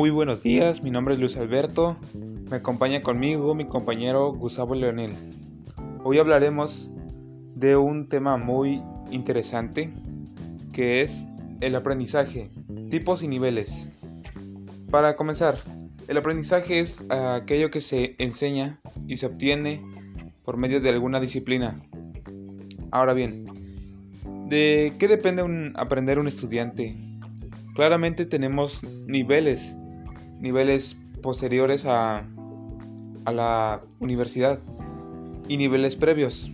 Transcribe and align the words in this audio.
Muy 0.00 0.08
buenos 0.08 0.42
días, 0.42 0.82
mi 0.82 0.90
nombre 0.90 1.12
es 1.12 1.20
Luis 1.20 1.36
Alberto, 1.36 1.98
me 2.14 2.56
acompaña 2.56 3.02
conmigo 3.02 3.54
mi 3.54 3.66
compañero 3.66 4.32
Gustavo 4.32 4.74
Leonel. 4.74 5.12
Hoy 6.02 6.16
hablaremos 6.16 6.90
de 7.54 7.76
un 7.76 8.08
tema 8.08 8.38
muy 8.38 8.82
interesante 9.10 9.92
que 10.72 11.02
es 11.02 11.26
el 11.60 11.74
aprendizaje, 11.76 12.50
tipos 12.88 13.22
y 13.22 13.28
niveles. 13.28 13.90
Para 14.90 15.16
comenzar, 15.16 15.58
el 16.08 16.16
aprendizaje 16.16 16.80
es 16.80 17.04
aquello 17.10 17.70
que 17.70 17.82
se 17.82 18.16
enseña 18.16 18.80
y 19.06 19.18
se 19.18 19.26
obtiene 19.26 19.84
por 20.46 20.56
medio 20.56 20.80
de 20.80 20.88
alguna 20.88 21.20
disciplina. 21.20 21.78
Ahora 22.90 23.12
bien, 23.12 23.44
¿de 24.48 24.94
qué 24.98 25.08
depende 25.08 25.42
un, 25.42 25.74
aprender 25.76 26.18
un 26.18 26.26
estudiante? 26.26 26.96
Claramente 27.74 28.24
tenemos 28.24 28.82
niveles, 29.06 29.76
niveles 30.40 30.96
posteriores 31.22 31.84
a, 31.86 32.24
a 33.24 33.32
la 33.32 33.82
universidad 34.00 34.58
y 35.48 35.56
niveles 35.56 35.96
previos. 35.96 36.50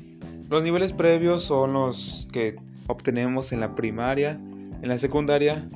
Los 0.49 0.63
niveles 0.63 0.93
previos 0.93 1.43
son 1.43 1.73
los 1.73 2.29
que 2.33 2.57
obtenemos 2.87 3.53
en 3.53 3.61
la 3.61 3.75
primaria, 3.75 4.33
en 4.83 4.89
la 4.89 4.99
secundaria, 4.99 5.69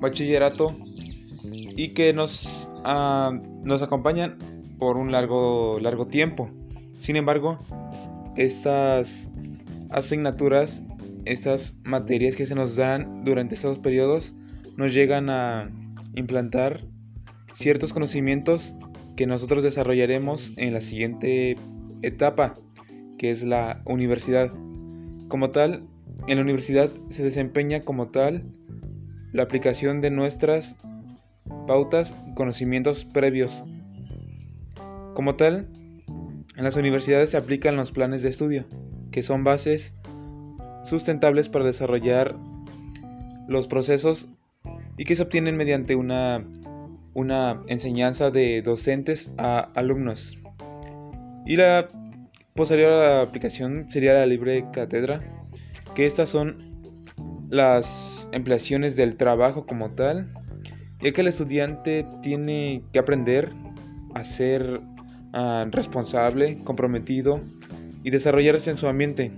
bachillerato 0.00 0.76
y 1.52 1.90
que 1.90 2.12
nos, 2.12 2.68
ah, 2.84 3.32
nos 3.62 3.82
acompañan 3.82 4.38
por 4.78 4.96
un 4.96 5.12
largo, 5.12 5.78
largo 5.80 6.06
tiempo. 6.06 6.50
Sin 6.98 7.16
embargo, 7.16 7.58
estas 8.36 9.30
asignaturas, 9.90 10.82
estas 11.24 11.76
materias 11.84 12.36
que 12.36 12.46
se 12.46 12.54
nos 12.54 12.76
dan 12.76 13.24
durante 13.24 13.54
estos 13.54 13.78
periodos, 13.78 14.34
nos 14.76 14.94
llegan 14.94 15.30
a 15.30 15.70
implantar 16.14 16.84
ciertos 17.52 17.92
conocimientos 17.92 18.74
que 19.16 19.26
nosotros 19.26 19.64
desarrollaremos 19.64 20.54
en 20.56 20.72
la 20.72 20.80
siguiente 20.80 21.56
etapa, 22.02 22.54
que 23.18 23.30
es 23.30 23.42
la 23.42 23.82
universidad. 23.84 24.50
Como 25.28 25.50
tal, 25.50 25.86
en 26.26 26.36
la 26.36 26.42
universidad 26.42 26.90
se 27.08 27.22
desempeña 27.22 27.80
como 27.80 28.08
tal 28.08 28.44
la 29.32 29.42
aplicación 29.42 30.00
de 30.00 30.10
nuestras 30.10 30.76
pautas 31.66 32.16
y 32.28 32.34
conocimientos 32.34 33.04
previos. 33.04 33.64
Como 35.14 35.36
tal, 35.36 35.68
en 36.56 36.64
las 36.64 36.76
universidades 36.76 37.30
se 37.30 37.36
aplican 37.36 37.76
los 37.76 37.92
planes 37.92 38.22
de 38.22 38.28
estudio, 38.28 38.64
que 39.10 39.22
son 39.22 39.44
bases 39.44 39.94
sustentables 40.82 41.48
para 41.48 41.64
desarrollar 41.64 42.36
los 43.48 43.66
procesos 43.66 44.28
y 44.96 45.04
que 45.04 45.16
se 45.16 45.22
obtienen 45.22 45.56
mediante 45.56 45.94
una, 45.94 46.44
una 47.14 47.62
enseñanza 47.66 48.30
de 48.30 48.62
docentes 48.62 49.32
a 49.38 49.70
alumnos. 49.74 50.38
Y 51.46 51.56
la 51.56 51.86
posterior 52.54 52.92
aplicación 53.02 53.88
sería 53.88 54.14
la 54.14 54.26
libre 54.26 54.66
cátedra, 54.72 55.20
que 55.94 56.06
estas 56.06 56.28
son 56.28 56.70
las 57.48 58.28
empleaciones 58.32 58.96
del 58.96 59.16
trabajo 59.16 59.66
como 59.66 59.90
tal, 59.90 60.32
ya 61.02 61.12
que 61.12 61.20
el 61.20 61.26
estudiante 61.26 62.06
tiene 62.22 62.82
que 62.92 62.98
aprender 62.98 63.52
a 64.14 64.24
ser 64.24 64.80
ah, 65.32 65.66
responsable, 65.70 66.62
comprometido 66.64 67.40
y 68.04 68.10
desarrollarse 68.10 68.70
en 68.70 68.76
su 68.76 68.86
ambiente, 68.86 69.32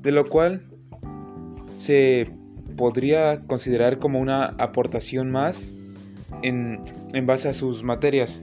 de 0.00 0.12
lo 0.12 0.28
cual 0.28 0.66
se 1.76 2.30
podría 2.76 3.42
considerar 3.46 3.98
como 3.98 4.20
una 4.20 4.46
aportación 4.58 5.30
más 5.30 5.72
en, 6.42 6.82
en 7.12 7.26
base 7.26 7.48
a 7.48 7.52
sus 7.52 7.82
materias, 7.82 8.42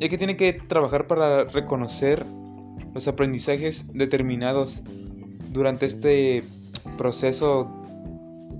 ya 0.00 0.08
que 0.08 0.18
tiene 0.18 0.36
que 0.36 0.52
trabajar 0.52 1.06
para 1.06 1.44
reconocer 1.44 2.26
los 2.94 3.08
aprendizajes 3.08 3.86
determinados 3.92 4.82
durante 5.50 5.86
este 5.86 6.44
proceso 6.98 7.70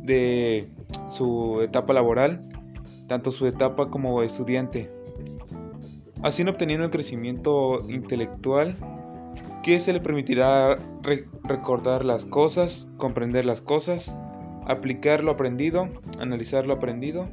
de 0.05 0.69
su 1.11 1.61
etapa 1.63 1.93
laboral, 1.93 2.49
tanto 3.09 3.33
su 3.33 3.47
etapa 3.47 3.91
como 3.91 4.23
estudiante, 4.23 4.91
así 6.23 6.43
obteniendo 6.43 6.85
el 6.85 6.91
crecimiento 6.91 7.85
intelectual 7.89 8.77
que 9.63 9.79
se 9.79 9.93
le 9.93 10.01
permitirá 10.01 10.77
recordar 11.45 12.05
las 12.05 12.25
cosas, 12.25 12.89
comprender 12.99 13.45
las 13.45 13.61
cosas, 13.61 14.15
aplicar 14.67 15.23
lo 15.23 15.31
aprendido, 15.31 15.89
analizar 16.19 16.67
lo 16.67 16.75
aprendido, 16.75 17.29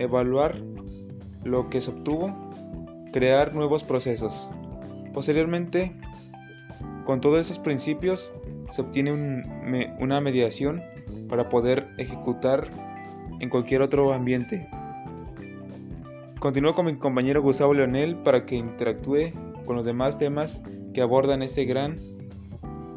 evaluar 0.00 0.56
lo 1.44 1.70
que 1.70 1.80
se 1.80 1.90
obtuvo, 1.90 2.34
crear 3.12 3.54
nuevos 3.54 3.84
procesos. 3.84 4.50
Posteriormente, 5.14 5.94
con 7.04 7.20
todos 7.20 7.40
esos 7.40 7.58
principios, 7.58 8.32
se 8.70 8.82
obtiene 8.82 9.12
una 9.98 10.20
mediación 10.20 10.82
para 11.28 11.48
poder 11.48 11.88
ejecutar 11.98 12.68
en 13.40 13.48
cualquier 13.48 13.82
otro 13.82 14.12
ambiente. 14.12 14.68
Continúo 16.38 16.74
con 16.74 16.86
mi 16.86 16.96
compañero 16.96 17.42
Gustavo 17.42 17.74
Leonel 17.74 18.16
para 18.16 18.46
que 18.46 18.56
interactúe 18.56 19.32
con 19.66 19.76
los 19.76 19.84
demás 19.84 20.18
temas 20.18 20.62
que 20.94 21.02
abordan 21.02 21.42
este 21.42 21.64
gran, 21.64 21.98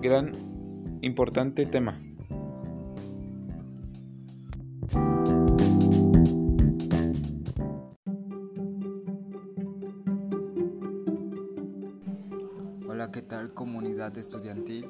gran, 0.02 0.32
importante 1.02 1.66
tema. 1.66 2.00
Hola, 13.04 13.12
¿qué 13.12 13.22
tal 13.22 13.54
comunidad 13.54 14.18
estudiantil? 14.18 14.90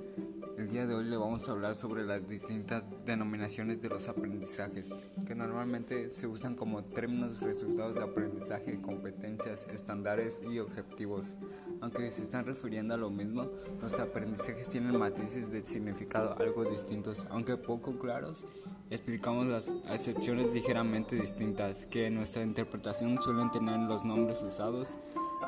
El 0.60 0.68
día 0.68 0.86
de 0.86 0.94
hoy 0.94 1.06
le 1.06 1.18
vamos 1.18 1.50
a 1.50 1.54
hablar 1.54 1.74
sobre 1.74 2.06
las 2.06 2.28
distintas 2.28 2.84
denominaciones 3.08 3.82
de 3.82 3.90
los 3.90 4.08
aprendizajes, 4.08 4.92
que 5.26 5.34
normalmente 5.34 6.12
se 6.12 6.28
usan 6.28 6.54
como 6.54 6.84
términos 6.84 7.42
resultados 7.42 7.96
de 7.96 8.04
aprendizaje, 8.04 8.80
competencias, 8.80 9.66
estándares 9.74 10.44
y 10.48 10.60
objetivos. 10.60 11.34
Aunque 11.82 12.12
se 12.12 12.22
están 12.22 12.46
refiriendo 12.46 12.94
a 12.94 12.98
lo 12.98 13.10
mismo, 13.10 13.50
los 13.82 14.00
aprendizajes 14.00 14.70
tienen 14.70 14.96
matices 14.96 15.52
de 15.52 15.64
significado 15.64 16.38
algo 16.38 16.66
distintos, 16.66 17.26
aunque 17.32 17.58
poco 17.58 17.98
claros. 17.98 18.46
Explicamos 18.92 19.48
las 19.48 19.74
excepciones 19.92 20.54
ligeramente 20.54 21.16
distintas, 21.16 21.88
que 21.88 22.06
en 22.06 22.14
nuestra 22.14 22.44
interpretación 22.44 23.20
suelen 23.24 23.50
tener 23.50 23.80
los 23.80 24.06
nombres 24.06 24.44
usados, 24.44 24.90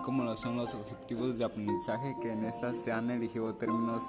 como 0.04 0.24
lo 0.24 0.36
son 0.38 0.58
los 0.58 0.74
objetivos 0.74 1.38
de 1.38 1.46
aprendizaje, 1.46 2.16
que 2.22 2.32
en 2.32 2.44
estas 2.46 2.78
se 2.78 2.92
han 2.92 3.10
elegido 3.10 3.56
términos 3.56 4.04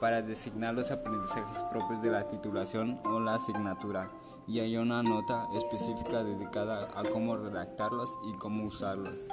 para 0.00 0.22
designar 0.22 0.74
los 0.74 0.90
aprendizajes 0.90 1.62
propios 1.70 2.02
de 2.02 2.10
la 2.10 2.26
titulación 2.26 3.00
o 3.04 3.20
la 3.20 3.34
asignatura 3.34 4.10
y 4.46 4.60
hay 4.60 4.76
una 4.76 5.02
nota 5.02 5.48
específica 5.54 6.24
dedicada 6.24 6.88
a 6.96 7.04
cómo 7.04 7.36
redactarlos 7.36 8.18
y 8.28 8.36
cómo 8.38 8.64
usarlos. 8.64 9.28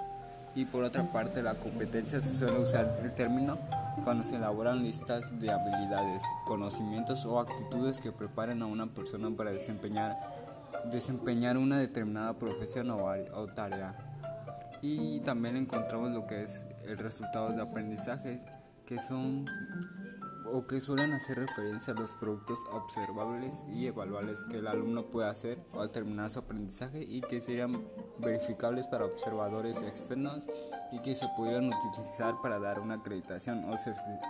Y 0.56 0.66
por 0.66 0.84
otra 0.84 1.12
parte, 1.12 1.44
la 1.44 1.56
competencia 1.56 2.22
se 2.22 2.36
suele 2.36 2.60
usar 2.60 3.00
el 3.04 3.14
término 3.14 3.58
cuando 4.04 4.24
se 4.24 4.36
elaboran 4.36 4.84
listas 4.84 5.40
de 5.40 5.52
habilidades, 5.52 6.24
conocimientos 6.46 7.26
o 7.26 7.40
actitudes 7.40 8.00
que 8.00 8.12
preparen 8.12 8.62
a 8.62 8.66
una 8.66 8.88
persona 8.88 9.30
para 9.36 9.52
desempeñar, 9.52 10.18
desempeñar 10.92 11.58
una 11.58 11.78
determinada 11.78 12.34
profesión 12.34 12.90
o, 12.92 13.06
o 13.06 13.48
tarea. 13.48 14.09
Y 14.82 15.20
también 15.22 15.58
encontramos 15.58 16.12
lo 16.12 16.26
que 16.26 16.44
es 16.44 16.66
el 16.86 16.98
resultado 16.98 17.50
de 17.50 17.62
aprendizaje, 17.62 18.42
que 18.86 19.00
son 19.00 19.46
o 20.52 20.66
que 20.66 20.82
suelen 20.82 21.14
hacer 21.14 21.38
referencia 21.38 21.94
a 21.94 21.96
los 21.96 22.14
productos 22.16 22.64
observables 22.72 23.64
y 23.68 23.86
evaluables 23.86 24.44
que 24.46 24.58
el 24.58 24.68
alumno 24.68 25.06
puede 25.06 25.30
hacer 25.30 25.60
al 25.74 25.92
terminar 25.92 26.30
su 26.30 26.40
aprendizaje 26.40 27.04
y 27.04 27.22
que 27.22 27.42
serían 27.42 27.84
verificables 28.18 28.88
para 28.88 29.06
observadores 29.06 29.82
externos 29.84 30.48
y 30.92 31.00
que 31.00 31.16
se 31.16 31.28
pudieran 31.38 31.72
utilizar 31.72 32.36
para 32.42 32.60
dar 32.60 32.80
una 32.80 32.96
acreditación 32.96 33.64
o 33.66 33.78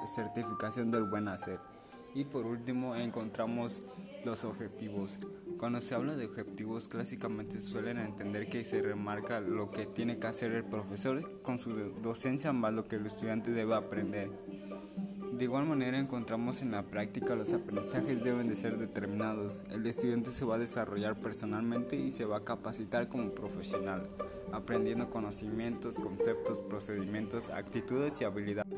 certificación 0.07 0.91
del 0.91 1.03
buen 1.03 1.27
hacer. 1.27 1.59
Y 2.15 2.25
por 2.25 2.45
último 2.45 2.95
encontramos 2.95 3.83
los 4.25 4.43
objetivos. 4.43 5.19
Cuando 5.57 5.81
se 5.81 5.95
habla 5.95 6.15
de 6.15 6.25
objetivos, 6.25 6.87
clásicamente 6.87 7.61
suelen 7.61 7.97
entender 7.97 8.49
que 8.49 8.63
se 8.63 8.81
remarca 8.81 9.41
lo 9.41 9.71
que 9.71 9.85
tiene 9.85 10.17
que 10.17 10.27
hacer 10.27 10.51
el 10.53 10.63
profesor 10.63 11.41
con 11.41 11.59
su 11.59 11.71
docencia 12.01 12.53
más 12.53 12.73
lo 12.73 12.87
que 12.87 12.95
el 12.95 13.05
estudiante 13.05 13.51
debe 13.51 13.75
aprender. 13.75 14.29
De 15.33 15.45
igual 15.45 15.65
manera 15.65 15.97
encontramos 15.97 16.61
en 16.61 16.71
la 16.71 16.83
práctica 16.83 17.35
los 17.35 17.53
aprendizajes 17.53 18.23
deben 18.23 18.47
de 18.47 18.55
ser 18.55 18.77
determinados. 18.77 19.63
El 19.71 19.85
estudiante 19.85 20.31
se 20.31 20.43
va 20.43 20.55
a 20.55 20.59
desarrollar 20.59 21.15
personalmente 21.19 21.95
y 21.95 22.11
se 22.11 22.25
va 22.25 22.37
a 22.37 22.43
capacitar 22.43 23.07
como 23.07 23.31
profesional, 23.31 24.09
aprendiendo 24.51 25.09
conocimientos, 25.09 25.95
conceptos, 25.95 26.59
procedimientos, 26.61 27.49
actitudes 27.49 28.19
y 28.19 28.25
habilidades. 28.25 28.68